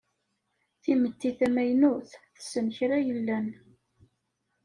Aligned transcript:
Timetti 0.83 1.29
tamaynut 1.37 2.09
tessen 2.35 2.67
kra 2.75 2.97
yellan. 3.07 3.47